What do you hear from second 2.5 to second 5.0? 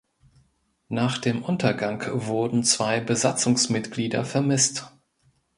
zwei Besatzungsmitglieder vermisst.